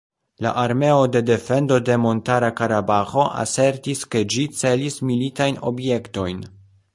[0.43, 6.43] La armeo de defendo de Montara Karabaĥo asertis ke ĝi celis militajn objektojn.